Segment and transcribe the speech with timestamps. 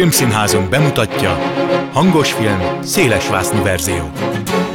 [0.00, 1.30] Filmszínházunk bemutatja
[1.92, 4.10] Hangos film, szélesvásznú verzió.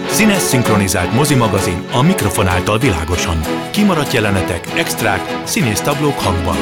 [0.08, 3.42] Színes szinkronizált mozimagazin a mikrofon által világosan.
[3.72, 6.56] Kimaradt jelenetek, extrák, színésztablók hangban.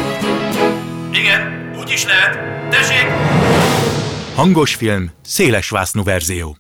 [1.11, 2.37] Igen, úgy is lehet.
[2.69, 3.07] Tessék!
[4.35, 6.57] Hangos film, szélesvásznú verzió.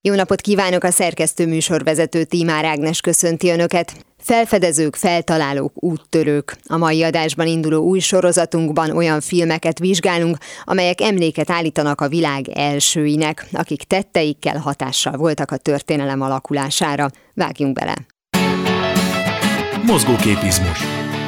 [0.00, 4.04] Jó napot kívánok a szerkesztő műsorvezető Tímár Ágnes köszönti Önöket.
[4.24, 6.56] Felfedezők, feltalálók, úttörők.
[6.66, 13.46] A mai adásban induló új sorozatunkban olyan filmeket vizsgálunk, amelyek emléket állítanak a világ elsőinek,
[13.52, 17.08] akik tetteikkel hatással voltak a történelem alakulására.
[17.34, 17.94] Vágjunk bele!
[19.86, 20.78] Mozgóképizmus.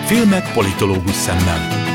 [0.05, 1.85] Filmek politológus szemmel.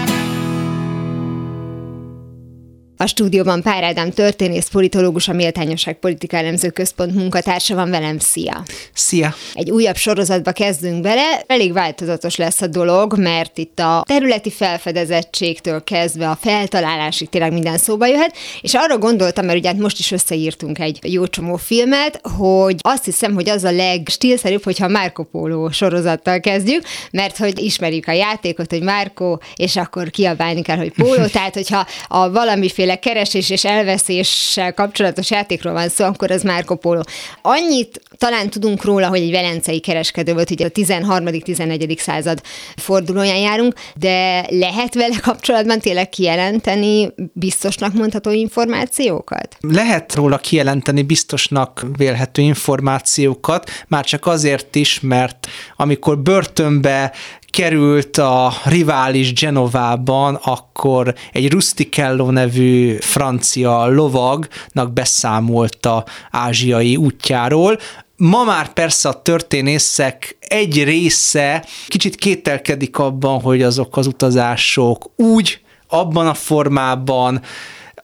[3.02, 8.20] A stúdióban Pár Ádám történész, politológus, a Méltányosság Politika Elemző Központ munkatársa van velem.
[8.20, 8.64] Szia!
[8.94, 9.34] Szia!
[9.54, 11.44] Egy újabb sorozatba kezdünk bele.
[11.48, 17.77] Elég változatos lesz a dolog, mert itt a területi felfedezettségtől kezdve a feltalálásig tényleg minden
[17.77, 22.22] szóba jöhet, és arra gondoltam, mert ugye hát most is összeírtunk egy jó csomó filmet,
[22.38, 28.07] hogy azt hiszem, hogy az a legstílszerűbb, hogyha Marco Polo sorozattal kezdjük, mert hogy ismerjük
[28.07, 32.96] a játékot, hogy Marco, és akkor kiabálni kell, hogy Polo, tehát hogyha a valamiféle valamiféle
[33.00, 37.02] keresés és elveszéssel kapcsolatos játékról van szó, akkor az Marco Polo.
[37.42, 41.98] Annyit talán tudunk róla, hogy egy velencei kereskedő volt, ugye a 13.-14.
[41.98, 42.42] század
[42.76, 49.58] fordulóján járunk, de lehet vele kapcsolatban tényleg kijelenteni biztosnak mondható információkat?
[49.60, 57.14] Lehet róla kijelenteni biztosnak vélhető információkat, már csak azért is, mert amikor börtönbe
[57.52, 67.78] került a rivális Genovában, akkor egy Rusticello nevű francia lovagnak beszámolta ázsiai útjáról,
[68.16, 75.62] Ma már persze a történészek egy része kicsit kételkedik abban, hogy azok az utazások úgy,
[75.88, 77.41] abban a formában,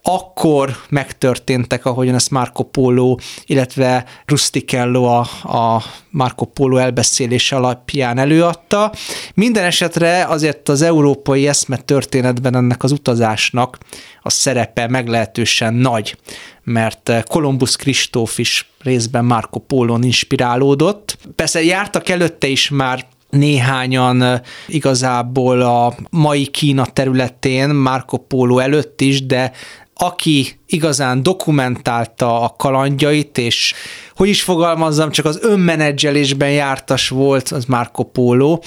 [0.09, 8.91] akkor megtörténtek, ahogyan ezt Marco Polo, illetve Rusticello a, a Marco Polo elbeszélése alapján előadta.
[9.33, 13.77] Minden esetre azért az európai eszme történetben ennek az utazásnak
[14.21, 16.17] a szerepe meglehetősen nagy,
[16.63, 21.17] mert Kolumbusz Kristóf is részben Marco Pólon inspirálódott.
[21.35, 29.25] Persze jártak előtte is már néhányan igazából a mai Kína területén Marco Polo előtt is,
[29.25, 29.51] de
[29.99, 33.73] aki igazán dokumentálta a kalandjait, és
[34.15, 38.59] hogy is fogalmazzam, csak az önmenedzselésben jártas volt, az Marco Polo,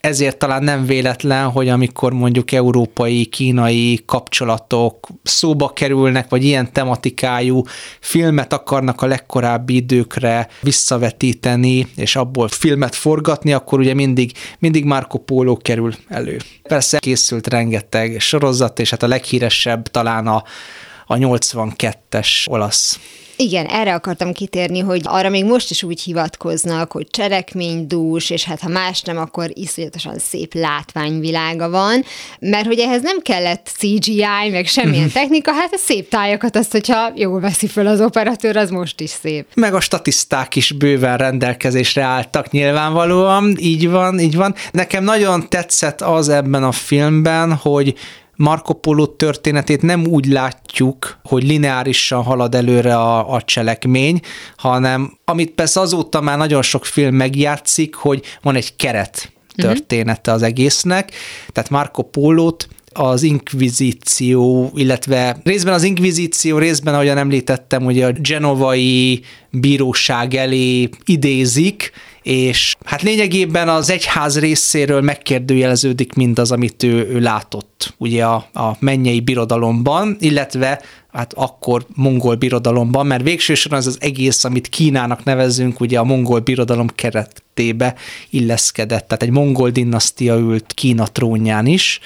[0.00, 7.62] ezért talán nem véletlen, hogy amikor mondjuk európai-kínai kapcsolatok szóba kerülnek, vagy ilyen tematikájú
[8.00, 15.18] filmet akarnak a legkorábbi időkre visszavetíteni, és abból filmet forgatni, akkor ugye mindig, mindig Marco
[15.18, 16.36] Polo kerül elő.
[16.62, 20.42] Persze készült rengeteg sorozat, és hát a leghíresebb talán a
[21.10, 22.98] a 82-es olasz
[23.40, 28.60] igen, erre akartam kitérni, hogy arra még most is úgy hivatkoznak, hogy cselekménydús, és hát
[28.60, 32.04] ha más nem, akkor iszonyatosan szép látványvilága van,
[32.40, 37.12] mert hogy ehhez nem kellett CGI, meg semmilyen technika, hát a szép tájakat azt, hogyha
[37.14, 39.46] jól veszi föl az operatőr, az most is szép.
[39.54, 44.54] Meg a statiszták is bőven rendelkezésre álltak nyilvánvalóan, így van, így van.
[44.72, 47.94] Nekem nagyon tetszett az ebben a filmben, hogy
[48.40, 54.20] Marco Polo történetét nem úgy látjuk, hogy lineárisan halad előre a, a cselekmény,
[54.56, 59.66] hanem amit persze azóta már nagyon sok film megjátszik, hogy van egy keret mhm.
[59.66, 61.12] története az egésznek,
[61.52, 69.22] tehát Marco Pólót az inkvizíció, illetve részben az inkvizíció, részben, ahogyan említettem, ugye a genovai
[69.50, 71.92] bíróság elé idézik,
[72.28, 78.76] és hát lényegében az egyház részéről megkérdőjeleződik mindaz, amit ő, ő látott ugye a, a
[78.78, 85.80] mennyei birodalomban, illetve hát akkor mongol birodalomban, mert végsősorban az az egész, amit Kínának nevezünk,
[85.80, 86.86] ugye a mongol birodalom
[87.58, 87.94] keretébe
[88.30, 92.00] illeszkedett, tehát egy mongol dinasztia ült Kína trónján is,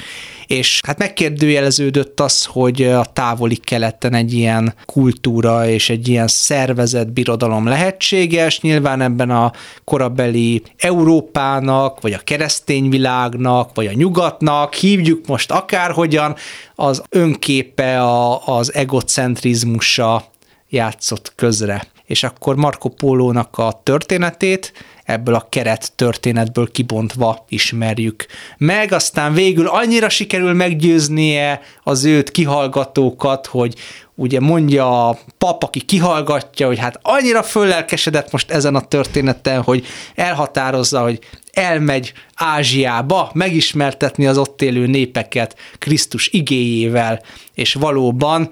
[0.46, 7.08] és hát megkérdőjeleződött az, hogy a távoli keleten egy ilyen kultúra és egy ilyen szervezett
[7.08, 9.52] birodalom lehetséges, nyilván ebben a
[9.84, 16.34] korabeli Európának, vagy a keresztény világnak, vagy a nyugatnak, hívjuk most akárhogyan,
[16.74, 20.24] az önképe a, az egocentrizmusa
[20.68, 21.86] játszott közre.
[22.04, 24.72] És akkor Marco Pólónak a történetét
[25.04, 28.26] ebből a keret történetből kibontva ismerjük
[28.58, 33.74] meg, aztán végül annyira sikerül meggyőznie az őt kihallgatókat, hogy
[34.14, 39.86] ugye mondja a pap, aki kihallgatja, hogy hát annyira föllelkesedett most ezen a történeten, hogy
[40.14, 41.18] elhatározza, hogy
[41.52, 47.22] elmegy Ázsiába megismertetni az ott élő népeket Krisztus igéjével,
[47.54, 48.50] és valóban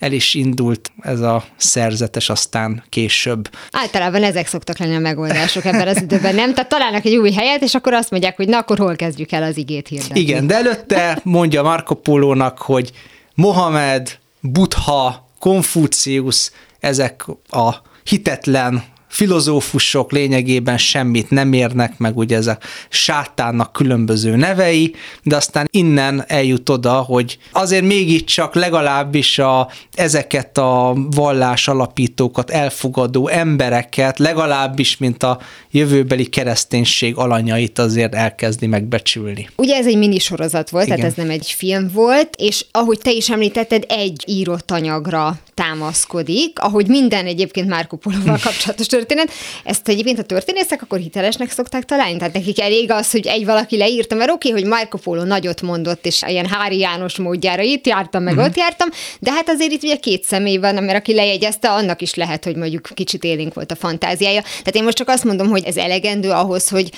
[0.00, 3.50] el is indult ez a szerzetes aztán később.
[3.70, 6.54] Általában ezek szoktak lenni a megoldások ebben az időben, nem?
[6.54, 9.42] Tehát találnak egy új helyet, és akkor azt mondják, hogy na, akkor hol kezdjük el
[9.42, 10.20] az igét hirdetni.
[10.20, 12.90] Igen, de előtte mondja Marco Pólónak, hogy
[13.34, 16.50] Mohamed, Buddha, Konfucius,
[16.80, 17.74] ezek a
[18.04, 22.58] hitetlen filozófusok lényegében semmit nem érnek, meg ugye ez a
[22.88, 30.96] sátánnak különböző nevei, de aztán innen eljut oda, hogy azért mégiscsak legalábbis a, ezeket a
[31.10, 35.38] vallás alapítókat elfogadó embereket, legalábbis, mint a
[35.70, 39.48] jövőbeli kereszténység alanyait azért elkezdi megbecsülni.
[39.56, 40.96] Ugye ez egy minisorozat volt, Igen.
[40.96, 46.58] tehát ez nem egy film volt, és ahogy te is említetted, egy írott anyagra támaszkodik,
[46.58, 49.30] ahogy minden egyébként Márko Polóval kapcsolatos történet.
[49.64, 53.76] Ezt egyébként a történészek akkor hitelesnek szokták találni, tehát nekik elég az, hogy egy valaki
[53.76, 57.86] leírta, mert oké, okay, hogy Márko Póló nagyot mondott, és ilyen Hári János módjára itt
[57.86, 58.48] jártam, meg uh-huh.
[58.48, 58.88] ott jártam,
[59.20, 62.56] de hát azért itt ugye két személy van, mert aki lejegyezte, annak is lehet, hogy
[62.56, 64.40] mondjuk kicsit élénk volt a fantáziája.
[64.40, 66.90] Tehát én most csak azt mondom, hogy ez elegendő ahhoz, hogy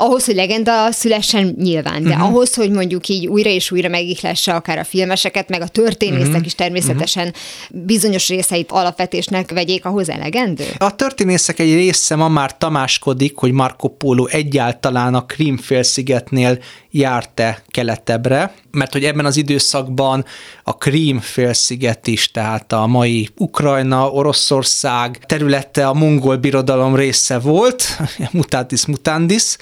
[0.00, 2.24] ahhoz, hogy legenda szülessen nyilván, de uh-huh.
[2.24, 6.46] ahhoz, hogy mondjuk így újra és újra megihlesse akár a filmeseket, meg a történészek uh-huh.
[6.46, 7.84] is természetesen uh-huh.
[7.84, 10.64] bizonyos részeit alapvetésnek vegyék, ahhoz elegendő?
[10.78, 16.58] A történészek egy része ma már tamáskodik, hogy Marco Polo egyáltalán a Krímfélszigetnél
[16.90, 20.24] járt-e keletebbre, mert hogy ebben az időszakban
[20.62, 27.98] a Krím félsziget is, tehát a mai Ukrajna, Oroszország területe a mongol birodalom része volt,
[28.30, 29.56] mutatis mutandis,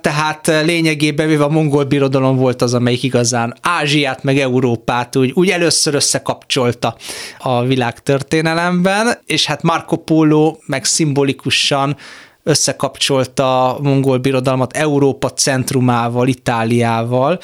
[0.00, 5.48] tehát lényegében véve a mongol birodalom volt az, amelyik igazán Ázsiát meg Európát úgy, úgy
[5.48, 6.96] először összekapcsolta
[7.38, 11.96] a világ történelemben, és hát Marco Polo meg szimbolikusan
[12.42, 17.38] összekapcsolta a mongol birodalmat Európa centrumával, Itáliával,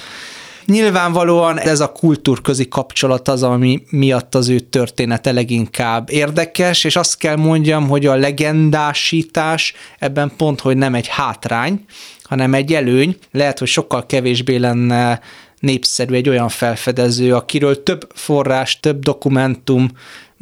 [0.67, 7.19] Nyilvánvalóan ez a kultúrközi kapcsolat az, ami miatt az ő története leginkább érdekes, és azt
[7.19, 11.85] kell mondjam, hogy a legendásítás ebben pont, hogy nem egy hátrány,
[12.29, 13.17] hanem egy előny.
[13.31, 15.21] Lehet, hogy sokkal kevésbé lenne
[15.59, 19.89] népszerű egy olyan felfedező, akiről több forrás, több dokumentum,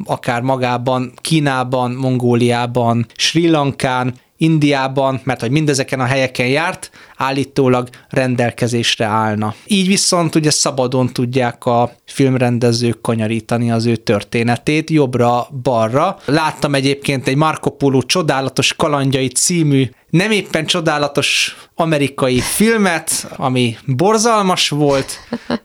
[0.05, 4.13] akár magában, Kínában, Mongóliában, Sri Lankán,
[4.43, 9.55] Indiában, mert hogy mindezeken a helyeken járt, állítólag rendelkezésre állna.
[9.65, 16.17] Így viszont ugye szabadon tudják a filmrendezők kanyarítani az ő történetét jobbra-balra.
[16.25, 24.69] Láttam egyébként egy Marco Polo csodálatos kalandjai című nem éppen csodálatos amerikai filmet, ami borzalmas
[24.69, 25.17] volt.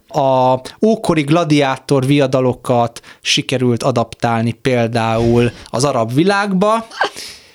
[0.09, 6.87] A ókori gladiátor viadalokat sikerült adaptálni például az arab világba,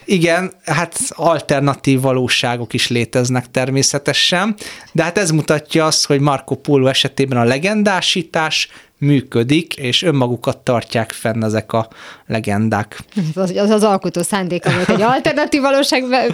[0.06, 4.56] igen, hát alternatív valóságok is léteznek természetesen,
[4.92, 11.12] de hát ez mutatja azt, hogy Marco Polo esetében a legendásítás működik, és önmagukat tartják
[11.12, 11.88] fenn ezek a
[12.28, 13.00] legendák.
[13.36, 16.26] Az az, az alkotó szándéka volt, egy alternatív valóság be,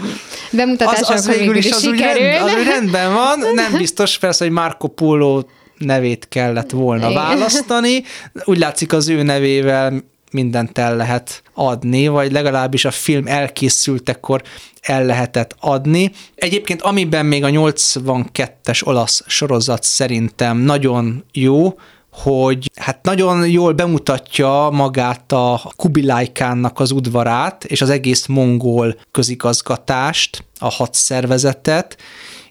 [0.51, 4.43] bemutatása, az, az végül is, az úgy, rend, az úgy rendben van, nem biztos persze,
[4.43, 5.41] hogy Marco Polo
[5.77, 7.23] nevét kellett volna Igen.
[7.23, 8.03] választani.
[8.43, 14.41] Úgy látszik az ő nevével mindent el lehet adni, vagy legalábbis a film elkészültekor
[14.81, 16.11] el lehetett adni.
[16.35, 21.73] Egyébként amiben még a 82-es olasz sorozat szerintem nagyon jó,
[22.11, 30.43] hogy hát nagyon jól bemutatja magát a Kubilajkánnak az udvarát, és az egész mongol közigazgatást,
[30.59, 31.97] a hadszervezetet,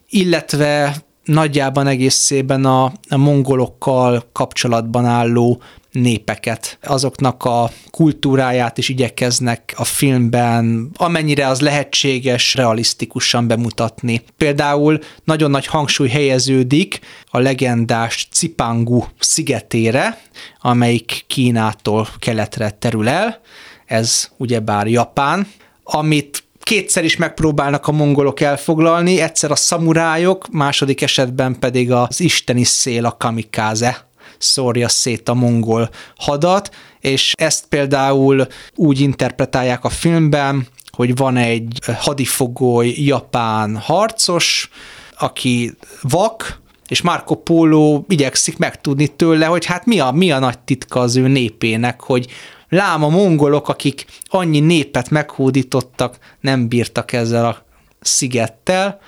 [0.09, 9.85] illetve nagyjában egészében a, a mongolokkal kapcsolatban álló népeket, azoknak a kultúráját is igyekeznek a
[9.85, 14.23] filmben, amennyire az lehetséges, realisztikusan bemutatni.
[14.37, 20.21] Például nagyon nagy hangsúly helyeződik a legendás Cipangu szigetére,
[20.61, 23.41] amelyik Kínától keletre terül el,
[23.87, 25.47] ez ugyebár Japán,
[25.83, 32.65] amit kétszer is megpróbálnak a mongolok elfoglalni, egyszer a szamurájok, második esetben pedig az isteni
[32.65, 34.08] szél, a kamikáze
[34.39, 41.79] szórja szét a mongol hadat, és ezt például úgy interpretálják a filmben, hogy van egy
[41.99, 44.71] hadifogoly japán harcos,
[45.19, 50.59] aki vak, és Marco Polo igyekszik megtudni tőle, hogy hát mi a, mi a nagy
[50.59, 52.27] titka az ő népének, hogy
[52.69, 57.65] lám a mongolok, akik annyi népet meghódítottak, nem bírtak ezzel a
[58.01, 59.01] szigettel,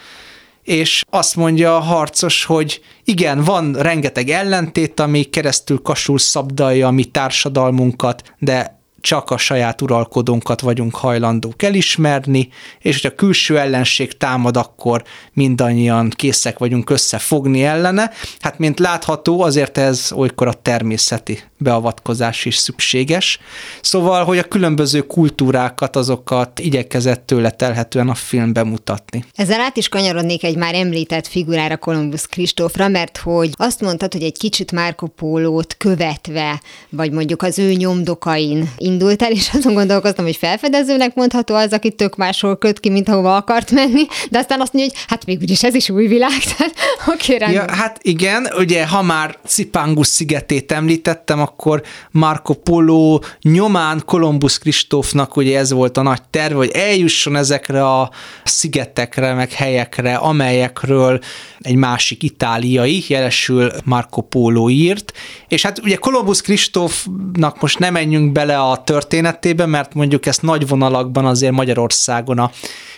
[0.70, 6.90] és azt mondja a harcos, hogy igen, van rengeteg ellentét, ami keresztül kasul szabdalja a
[6.90, 14.56] mi társadalmunkat, de csak a saját uralkodónkat vagyunk hajlandók elismerni, és hogyha külső ellenség támad,
[14.56, 15.02] akkor
[15.32, 18.10] mindannyian készek vagyunk összefogni ellene.
[18.40, 23.38] Hát, mint látható, azért ez olykor a természeti beavatkozás is szükséges.
[23.80, 29.24] Szóval, hogy a különböző kultúrákat, azokat igyekezett tőle telhetően a film bemutatni.
[29.34, 34.22] Ezzel át is kanyarodnék egy már említett figurára, Kolumbusz Kristófra, mert hogy azt mondtad, hogy
[34.22, 40.24] egy kicsit Marco Pólót követve, vagy mondjuk az ő nyomdokain indult el, és azon gondolkoztam,
[40.24, 44.60] hogy felfedezőnek mondható az, aki tök máshol köt ki, mint ahova akart menni, de aztán
[44.60, 46.74] azt mondja, hogy hát úgyis ez is új világ, tehát
[47.06, 54.02] oké, okay, ja, hát igen, ugye ha már Cipangus szigetét említettem, akkor Marco Polo nyomán
[54.06, 58.10] Kolumbusz Kristófnak ugye ez volt a nagy terv, hogy eljusson ezekre a
[58.44, 61.20] szigetekre, meg helyekre, amelyekről
[61.60, 65.12] egy másik itáliai, jelesül Marco Polo írt,
[65.48, 70.68] és hát ugye Kolumbusz Kristófnak most nem menjünk bele a történetébe, mert mondjuk ezt nagy
[70.68, 72.50] vonalakban azért Magyarországon a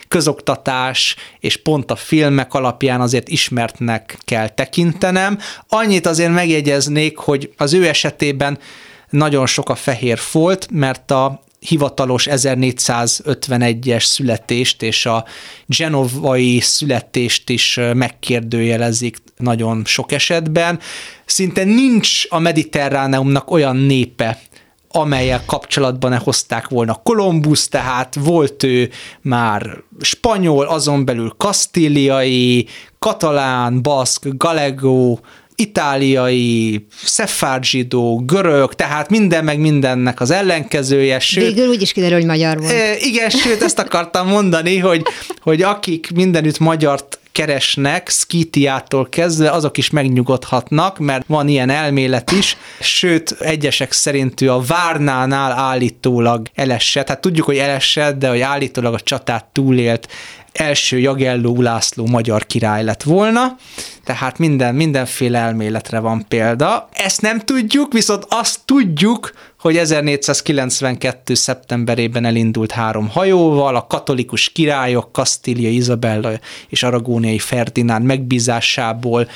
[0.08, 5.38] közoktatás és pont a filmek alapján azért ismertnek kell tekintenem.
[5.68, 8.58] Annyit azért megjegyeznék, hogy az ő esetében
[9.10, 15.24] nagyon sok a fehér folt, mert a hivatalos 1451-es születést és a
[15.66, 20.78] genovai születést is megkérdőjelezik nagyon sok esetben.
[21.24, 24.38] Szinte nincs a mediterráneumnak olyan népe,
[24.92, 28.90] amelyel kapcsolatban hozták volna Kolumbusz, tehát volt ő
[29.22, 32.66] már spanyol, azon belül kasztíliai,
[32.98, 35.18] katalán, baszk, galego,
[35.54, 41.18] itáliai, szefárzsidó, görög, tehát minden meg mindennek az ellenkezője.
[41.18, 43.00] Sőt, Végül úgy is kiderül, hogy magyar volt.
[43.00, 45.02] Igen, sőt, ezt akartam mondani, hogy,
[45.40, 52.56] hogy akik mindenütt magyart keresnek, Skitiától kezdve, azok is megnyugodhatnak, mert van ilyen elmélet is,
[52.80, 58.94] sőt, egyesek szerint ő a Várnánál állítólag elesett, hát tudjuk, hogy elesett, de hogy állítólag
[58.94, 60.08] a csatát túlélt
[60.52, 63.56] első Jagelló László magyar király lett volna,
[64.04, 66.88] tehát minden, mindenféle elméletre van példa.
[66.92, 71.34] Ezt nem tudjuk, viszont azt tudjuk, hogy 1492.
[71.34, 76.30] szeptemberében elindult három hajóval, a katolikus királyok, Kastília Izabella
[76.68, 79.28] és Aragóniai Ferdinánd megbízásából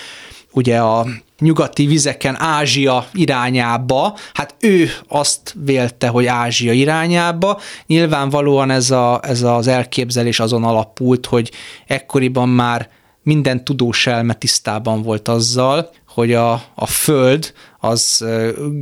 [0.52, 1.06] ugye a
[1.38, 7.61] nyugati vizeken Ázsia irányába, hát ő azt vélte, hogy Ázsia irányába.
[7.87, 11.52] Nyilvánvalóan ez, a, ez az elképzelés azon alapult, hogy
[11.87, 12.88] ekkoriban már
[13.23, 18.25] minden tudós elme tisztában volt azzal, hogy a, a Föld az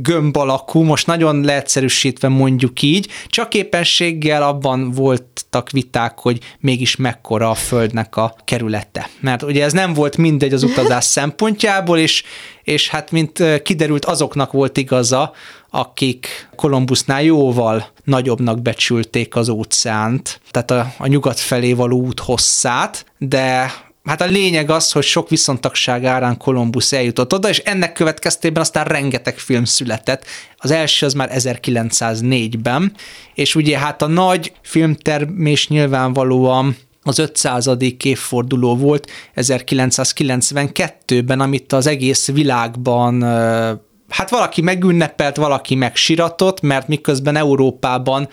[0.01, 7.49] gömb alakú, most nagyon leegyszerűsítve mondjuk így, csak éppenséggel abban voltak viták, hogy mégis mekkora
[7.49, 9.09] a Földnek a kerülete.
[9.19, 12.23] Mert ugye ez nem volt mindegy az utazás szempontjából, és,
[12.63, 15.33] és hát mint kiderült, azoknak volt igaza,
[15.69, 23.05] akik Kolumbusznál jóval nagyobbnak becsülték az óceánt, tehát a, a nyugat felé való út hosszát,
[23.17, 23.73] de
[24.05, 28.85] Hát a lényeg az, hogy sok viszontagság árán Kolumbusz eljutott oda, és ennek következtében aztán
[28.85, 30.25] rengeteg film született.
[30.57, 32.93] Az első az már 1904-ben,
[33.33, 37.69] és ugye hát a nagy filmtermés nyilvánvalóan az 500.
[38.03, 43.21] évforduló volt 1992-ben, amit az egész világban
[44.09, 48.29] hát valaki megünnepelt, valaki megsiratott, mert miközben Európában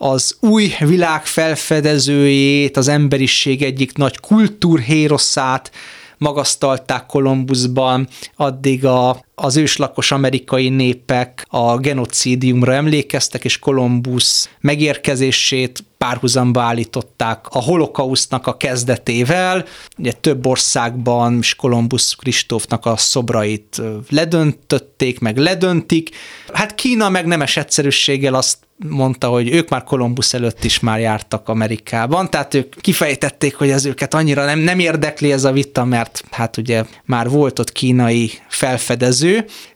[0.00, 5.70] az új világ felfedezőjét, az emberiség egyik nagy kultúrhéroszát
[6.18, 16.62] magasztalták Kolumbuszban, addig a, az őslakos amerikai népek a genocidiumra emlékeztek, és Kolumbusz megérkezését párhuzamba
[16.62, 19.64] állították a holokausznak a kezdetével.
[19.98, 26.10] Ugye több országban is Kolumbusz Kristófnak a szobrait ledöntötték, meg ledöntik.
[26.52, 31.48] Hát Kína meg nemes egyszerűséggel azt mondta, hogy ők már Kolumbusz előtt is már jártak
[31.48, 36.24] Amerikában, tehát ők kifejtették, hogy ez őket annyira nem, nem érdekli ez a vita, mert
[36.30, 39.27] hát ugye már volt ott kínai felfedező.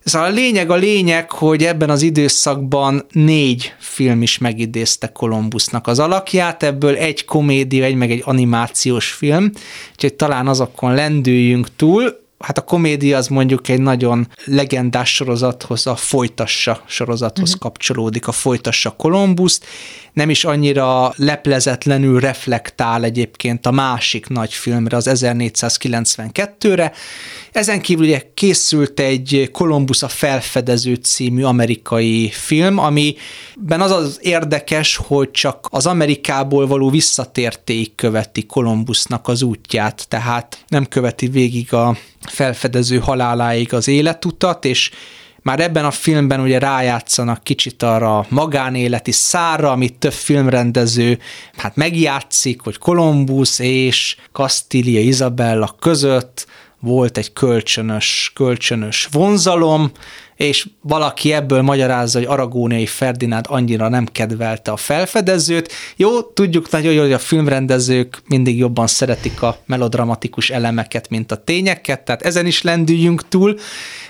[0.05, 5.99] Szóval a lényeg a lényeg, hogy ebben az időszakban négy film is megidézte Kolumbusznak az
[5.99, 9.51] alakját, ebből egy komédia, egy meg egy animációs film,
[9.93, 12.21] úgyhogy talán azokon lendüljünk túl.
[12.39, 17.61] Hát a komédia az mondjuk egy nagyon legendás sorozathoz, a Folytassa sorozathoz uh-huh.
[17.61, 19.67] kapcsolódik, a Folytassa Kolumbuszt,
[20.13, 26.93] nem is annyira leplezetlenül reflektál egyébként a másik nagy filmre, az 1492-re.
[27.53, 34.97] Ezen kívül ugye készült egy Kolumbusz a felfedező című amerikai film, amiben az az érdekes,
[34.97, 41.97] hogy csak az Amerikából való visszatérték követi Kolumbusznak az útját, tehát nem követi végig a
[42.21, 44.91] felfedező haláláig az életutat, és
[45.43, 51.19] Már ebben a filmben ugye rájátszanak kicsit arra a magánéleti szárra, amit több filmrendező
[51.57, 56.47] hát megjátszik, hogy Kolumbusz és Castilla Isabella között
[56.81, 59.91] volt egy kölcsönös, kölcsönös vonzalom,
[60.37, 65.73] és valaki ebből magyarázza, hogy Aragóniai Ferdinánd annyira nem kedvelte a felfedezőt.
[65.97, 71.37] Jó, tudjuk nagyon jól, hogy a filmrendezők mindig jobban szeretik a melodramatikus elemeket, mint a
[71.37, 73.59] tényeket, tehát ezen is lendüljünk túl,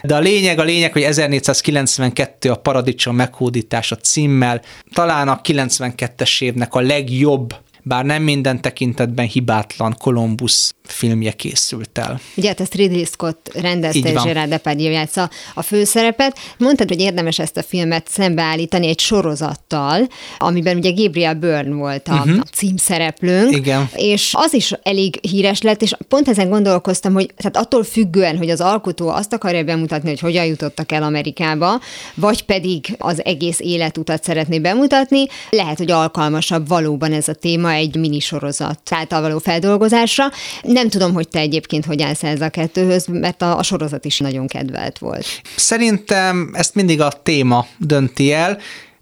[0.02, 4.60] de a lényeg, a lényeg, hogy 1492 a Paradicsom meghódítása címmel,
[4.92, 12.20] talán a 92-es évnek a legjobb bár nem minden tekintetben hibátlan Columbus filmje készült el.
[12.36, 16.38] Ugye hát ezt Ridley Scott rendezte, és Gerard Depardieu játsza a főszerepet.
[16.58, 20.08] Mondtad, hogy érdemes ezt a filmet szembeállítani egy sorozattal,
[20.38, 22.40] amiben ugye Gabriel Byrne volt a, uh-huh.
[22.52, 23.56] címszereplőnk.
[23.56, 23.88] Igen.
[23.94, 28.50] És az is elég híres lett, és pont ezen gondolkoztam, hogy tehát attól függően, hogy
[28.50, 31.80] az alkotó azt akarja bemutatni, hogy hogyan jutottak el Amerikába,
[32.14, 37.96] vagy pedig az egész életutat szeretné bemutatni, lehet, hogy alkalmasabb valóban ez a téma egy
[37.96, 40.24] minisorozat által való feldolgozásra.
[40.62, 44.18] Nem tudom, hogy te egyébként hogy állsz ez a kettőhöz, mert a, a sorozat is
[44.18, 45.26] nagyon kedvelt volt.
[45.56, 48.58] Szerintem ezt mindig a téma dönti el.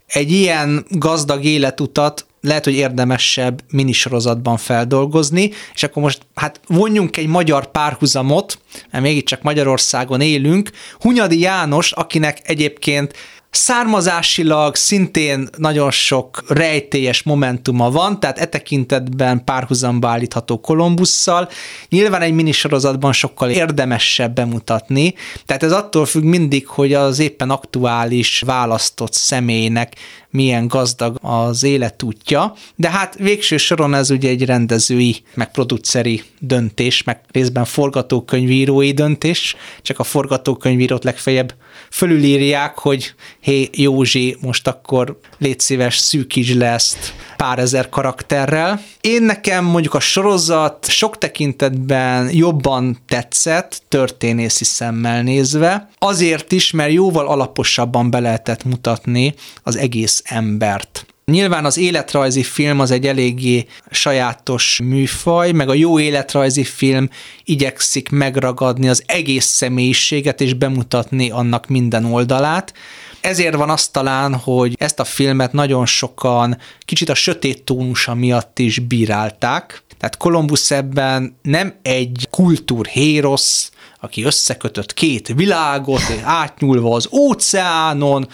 [0.07, 7.27] Egy ilyen gazdag életutat lehet, hogy érdemesebb minisorozatban feldolgozni, és akkor most hát vonjunk egy
[7.27, 8.59] magyar párhuzamot,
[8.91, 10.69] mert mégiscsak Magyarországon élünk.
[10.99, 13.13] Hunyadi János, akinek egyébként
[13.51, 21.49] Származásilag szintén nagyon sok rejtélyes momentuma van, tehát e tekintetben párhuzamba állítható Kolumbusszal.
[21.89, 25.13] Nyilván egy minisorozatban sokkal érdemesebb bemutatni,
[25.45, 29.95] tehát ez attól függ mindig, hogy az éppen aktuális választott személynek
[30.29, 37.03] milyen gazdag az életútja, de hát végső soron ez ugye egy rendezői, meg produceri döntés,
[37.03, 41.53] meg részben forgatókönyvírói döntés, csak a forgatókönyvírót legfeljebb
[41.91, 48.81] fölülírják, hogy hé Józsi, most akkor légy szíves, szűkíts le ezt pár ezer karakterrel.
[49.01, 56.91] Én nekem mondjuk a sorozat sok tekintetben jobban tetszett, történészi szemmel nézve, azért is, mert
[56.91, 61.05] jóval alaposabban be lehetett mutatni az egész embert.
[61.31, 67.09] Nyilván az életrajzi film az egy eléggé sajátos műfaj, meg a jó életrajzi film
[67.43, 72.73] igyekszik megragadni az egész személyiséget és bemutatni annak minden oldalát.
[73.21, 78.59] Ezért van az talán, hogy ezt a filmet nagyon sokan kicsit a sötét tónusa miatt
[78.59, 79.83] is bírálták.
[79.97, 88.27] Tehát Columbus ebben nem egy kultúrhérosz, aki összekötött két világot, átnyúlva az óceánon,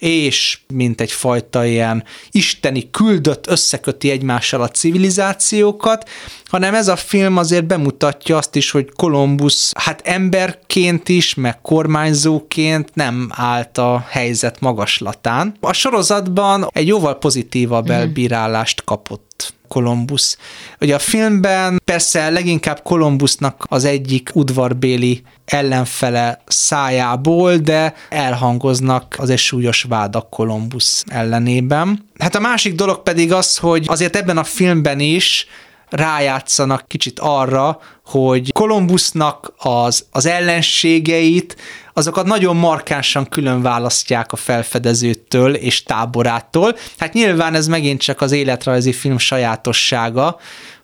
[0.00, 6.08] és mint egyfajta ilyen isteni küldött összeköti egymással a civilizációkat,
[6.44, 12.94] hanem ez a film azért bemutatja azt is, hogy Kolumbusz hát emberként is, meg kormányzóként
[12.94, 15.56] nem állt a helyzet magaslatán.
[15.60, 17.92] A sorozatban egy jóval pozitívabb mhm.
[17.92, 20.38] elbírálást kapott Kolumbusz.
[20.80, 29.82] Ugye a filmben persze leginkább Kolumbusznak az egyik udvarbéli ellenfele szájából, de elhangoznak az súlyos
[29.82, 32.08] vádak Kolumbusz ellenében.
[32.18, 35.46] Hát a másik dolog pedig az, hogy azért ebben a filmben is
[35.90, 41.56] rájátszanak kicsit arra, hogy Kolumbusznak az, az ellenségeit,
[41.92, 46.76] azokat nagyon markánsan külön választják a felfedezőtől és táborától.
[46.98, 50.38] Hát nyilván ez megint csak az életrajzi film sajátossága,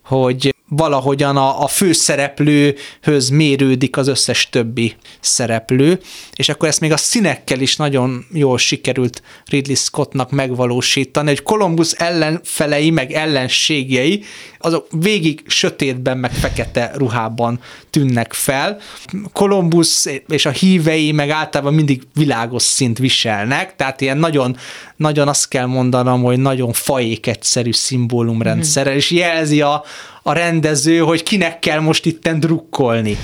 [0.04, 6.00] hogy valahogyan a, a főszereplőhöz mérődik az összes többi szereplő,
[6.34, 11.92] és akkor ezt még a színekkel is nagyon jól sikerült Ridley Scottnak megvalósítani, hogy Columbus
[11.92, 14.24] ellenfelei, meg ellenségei,
[14.58, 18.78] azok végig sötétben, meg fekete ruhában tűnnek fel.
[19.32, 24.56] Columbus és a hívei meg általában mindig világos szint viselnek, tehát ilyen nagyon,
[24.96, 29.84] nagyon azt kell mondanom, hogy nagyon fajék egyszerű szimbólumrendszerrel, és jelzi a,
[30.26, 33.16] a rendező, hogy kinek kell most itten drukkolni.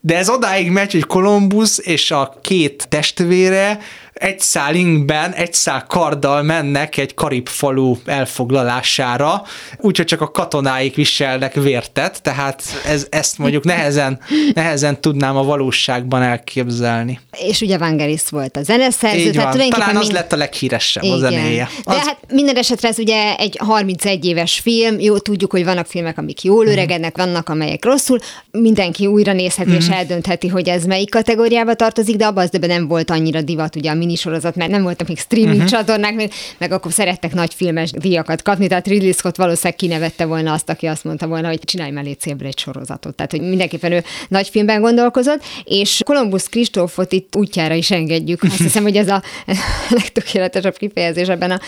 [0.00, 3.78] De ez odáig megy, hogy Kolumbusz és a két testvére
[4.18, 9.42] egy szál inkben, egy szál karddal mennek egy karib falu elfoglalására,
[9.76, 14.20] úgyhogy csak a katonáik viselnek vértet, tehát ez, ezt mondjuk nehezen,
[14.54, 17.20] nehezen tudnám a valóságban elképzelni.
[17.46, 19.18] És ugye Vangelis volt a zeneszerző.
[19.18, 19.68] Így tehát van.
[19.68, 20.12] Talán az mind...
[20.12, 21.16] lett a leghíresebb Igen.
[21.16, 21.68] a zenéje.
[21.84, 21.94] Az...
[21.94, 26.18] De hát minden esetre ez ugye egy 31 éves film, jó, tudjuk, hogy vannak filmek,
[26.18, 26.68] amik jól mm.
[26.68, 28.18] öregednek, vannak, amelyek rosszul,
[28.50, 29.76] mindenki újra nézheti mm.
[29.76, 33.90] és eldöntheti, hogy ez melyik kategóriába tartozik, de abban az nem volt annyira divat ugye
[33.90, 35.70] a minisorozat, mert nem voltak még streaming uh-huh.
[35.70, 40.68] csatornák, meg, akkor szerettek nagy filmes díjakat kapni, tehát Ridley Scott valószínűleg kinevette volna azt,
[40.68, 43.14] aki azt mondta volna, hogy csinálj mellé célbra egy sorozatot.
[43.14, 48.42] Tehát, hogy mindenképpen ő nagy filmben gondolkozott, és Columbus Kristófot itt útjára is engedjük.
[48.42, 49.22] Azt hiszem, hogy ez a
[50.00, 51.60] legtökéletesebb kifejezés ebben a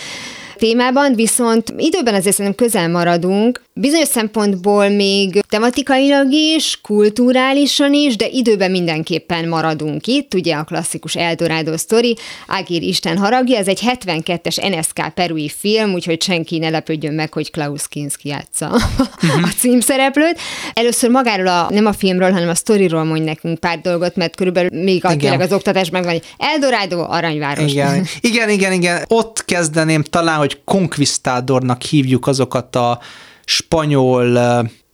[0.60, 8.26] témában, viszont időben azért szerintem közel maradunk, bizonyos szempontból még tematikailag is, kulturálisan is, de
[8.26, 14.76] időben mindenképpen maradunk itt, ugye a klasszikus Eldorado sztori, Ágír Isten haragja, ez egy 72-es
[14.76, 19.42] NSK perui film, úgyhogy senki ne lepődjön meg, hogy Klaus Kinski játsza uh-huh.
[19.42, 20.38] a címszereplőt.
[20.72, 24.82] Először magáról, a, nem a filmről, hanem a sztoriról mondj nekünk pár dolgot, mert körülbelül
[24.82, 27.70] még a, tényleg az oktatás megvan, hogy Eldorado, aranyváros.
[27.70, 28.06] Igen.
[28.20, 29.04] igen, igen, igen.
[29.08, 32.98] Ott kezdeném talán, hogy konkvisztádornak hívjuk azokat a
[33.44, 34.38] spanyol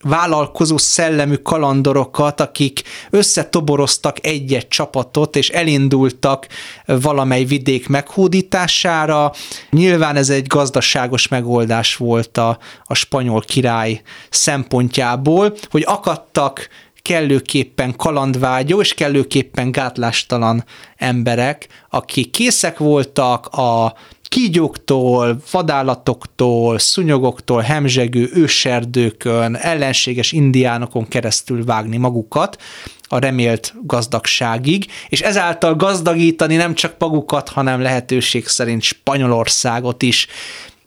[0.02, 6.46] vállalkozó szellemű kalandorokat, akik összetoboroztak egy-egy csapatot, és elindultak
[6.86, 9.32] valamely vidék meghódítására.
[9.70, 16.68] Nyilván ez egy gazdaságos megoldás volt a, a spanyol király szempontjából, hogy akadtak
[17.02, 20.64] kellőképpen kalandvágyó és kellőképpen gátlástalan
[20.96, 23.94] emberek, akik készek voltak a
[24.28, 32.62] kígyóktól, vadállatoktól, szunyogoktól, hemzsegő őserdőkön, ellenséges indiánokon keresztül vágni magukat
[33.08, 40.26] a remélt gazdagságig, és ezáltal gazdagítani nem csak magukat, hanem lehetőség szerint Spanyolországot is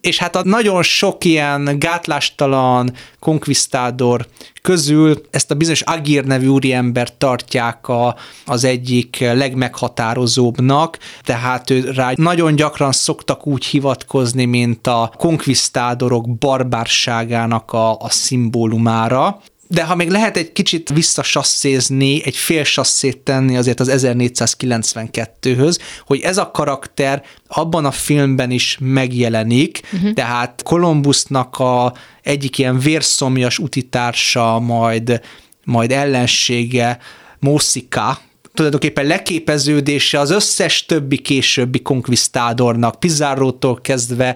[0.02, 4.28] és hát a nagyon sok ilyen gátlástalan konkvisztádor
[4.62, 12.12] közül ezt a bizonyos Agir nevű úriember tartják a, az egyik legmeghatározóbbnak, tehát ő rá
[12.16, 20.10] nagyon gyakran szoktak úgy hivatkozni, mint a konkvisztádorok barbárságának a, a szimbólumára de ha még
[20.10, 27.24] lehet egy kicsit visszasasszézni, egy fél sasszét tenni azért az 1492-höz, hogy ez a karakter
[27.48, 30.14] abban a filmben is megjelenik, uh-huh.
[30.14, 35.22] tehát Kolumbusznak a egyik ilyen vérszomjas utitársa, majd,
[35.64, 37.00] majd ellensége,
[37.40, 38.20] Mószika,
[38.54, 44.36] tulajdonképpen leképeződése az összes többi későbbi konkvisztádornak, Pizarrótól kezdve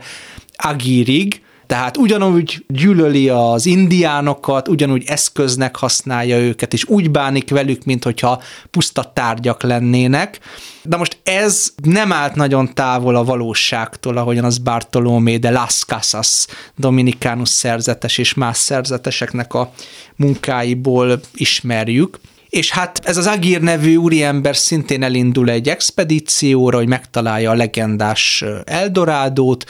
[0.56, 8.04] Agirig, tehát ugyanúgy gyűlöli az indiánokat, ugyanúgy eszköznek használja őket, és úgy bánik velük, mint
[8.04, 10.40] hogyha puszta tárgyak lennének.
[10.84, 16.46] De most ez nem állt nagyon távol a valóságtól, ahogyan az Bartolomé de Las Casas
[16.76, 19.72] Dominicánus szerzetes és más szerzeteseknek a
[20.16, 22.20] munkáiból ismerjük.
[22.50, 28.44] És hát ez az Agir nevű úriember szintén elindul egy expedícióra, hogy megtalálja a legendás
[28.66, 29.66] Eldorádót,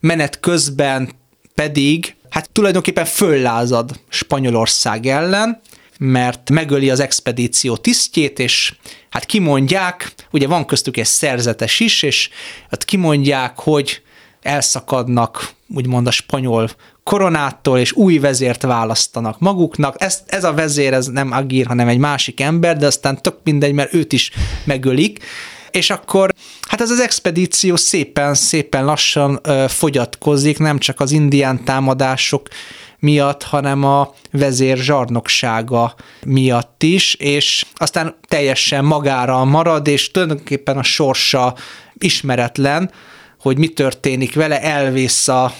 [0.00, 1.10] menet közben
[1.58, 5.60] pedig hát tulajdonképpen föllázad Spanyolország ellen,
[5.98, 8.74] mert megöli az expedíció tisztjét, és
[9.10, 12.30] hát kimondják, ugye van köztük egy szerzetes is, és
[12.70, 14.02] hát kimondják, hogy
[14.42, 16.70] elszakadnak úgymond a spanyol
[17.02, 19.94] koronától, és új vezért választanak maguknak.
[19.98, 23.72] Ez, ez a vezér, ez nem Agir, hanem egy másik ember, de aztán tök mindegy,
[23.72, 24.30] mert őt is
[24.64, 25.24] megölik
[25.70, 26.34] és akkor
[26.68, 32.48] hát ez az expedíció szépen, szépen lassan ö, fogyatkozik, nem csak az indián támadások
[32.98, 40.82] miatt, hanem a vezér zsarnoksága miatt is, és aztán teljesen magára marad, és tulajdonképpen a
[40.82, 41.54] sorsa
[41.98, 42.90] ismeretlen,
[43.40, 45.52] hogy mi történik vele, elvész a,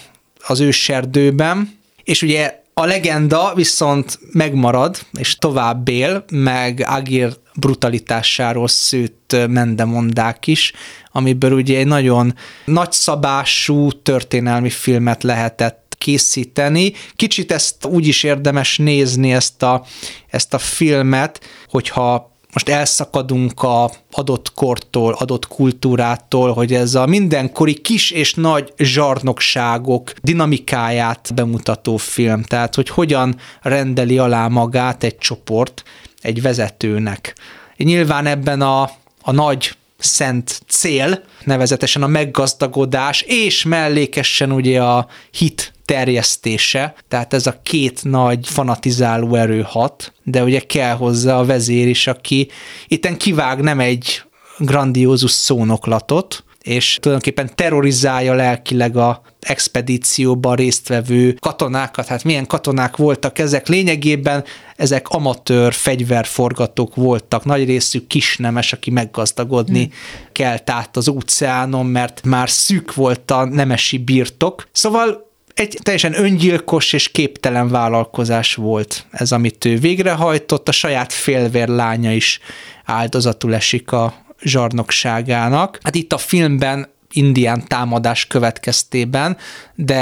[0.47, 9.37] az őserdőben, és ugye a legenda viszont megmarad, és tovább él, meg Agir brutalitásáról szőtt
[9.49, 10.73] mendemondák is,
[11.13, 16.93] amiből ugye egy nagyon nagyszabású történelmi filmet lehetett készíteni.
[17.17, 19.85] Kicsit ezt úgy is érdemes nézni, ezt a,
[20.29, 27.75] ezt a filmet, hogyha most elszakadunk a adott kortól, adott kultúrától, hogy ez a mindenkori
[27.75, 32.43] kis és nagy zsarnokságok dinamikáját bemutató film.
[32.43, 35.83] Tehát, hogy hogyan rendeli alá magát egy csoport
[36.21, 37.35] egy vezetőnek.
[37.77, 38.83] Nyilván ebben a,
[39.23, 47.47] a nagy szent cél, nevezetesen a meggazdagodás, és mellékesen ugye a hit terjesztése, tehát ez
[47.47, 52.49] a két nagy fanatizáló erő hat, de ugye kell hozzá a vezér is, aki
[52.89, 54.23] itten kivág nem egy
[54.59, 62.07] grandiózus szónoklatot, és tulajdonképpen terrorizálja lelkileg a expedícióban résztvevő katonákat.
[62.07, 63.69] Hát milyen katonák voltak ezek?
[63.69, 64.45] Lényegében
[64.77, 69.93] ezek amatőr fegyverforgatók voltak, nagy részük kisnemes, aki meggazdagodni hmm.
[70.33, 74.69] kelt át az óceánon, mert már szűk volt a nemesi birtok.
[74.73, 81.69] Szóval egy teljesen öngyilkos és képtelen vállalkozás volt ez, amit ő végrehajtott, a saját félvér
[81.69, 82.41] lánya is
[82.85, 85.79] áldozatul esik a, zsarnokságának.
[85.83, 89.37] Hát itt a filmben indián támadás következtében,
[89.75, 89.97] de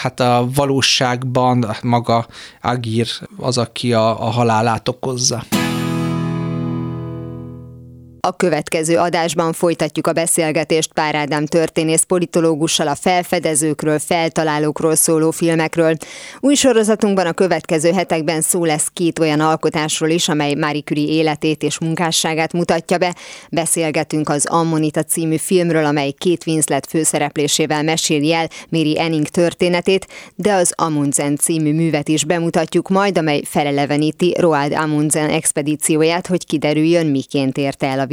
[0.00, 2.26] hát a valóságban maga
[2.62, 5.44] Agir az, aki a, a halálát okozza.
[8.26, 15.96] A következő adásban folytatjuk a beszélgetést Pár Ádám történész politológussal a felfedezőkről, feltalálókról szóló filmekről.
[16.40, 21.62] Új sorozatunkban a következő hetekben szó lesz két olyan alkotásról is, amely Marie Curie életét
[21.62, 23.14] és munkásságát mutatja be.
[23.50, 30.52] Beszélgetünk az Ammonita című filmről, amely két Winslet főszereplésével meséli el Mary Enning történetét, de
[30.52, 37.56] az Amundsen című művet is bemutatjuk majd, amely feleleveníti Roald Amundsen expedícióját, hogy kiderüljön, miként
[37.56, 38.12] érte el a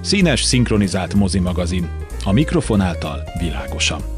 [0.00, 1.90] Színes, szinkronizált mozimagazin.
[2.24, 4.17] A mikrofon által világosan.